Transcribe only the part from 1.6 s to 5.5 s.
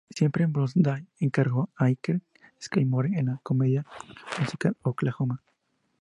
a "Ike Skidmore" en la comedia musical "¡Oklahoma!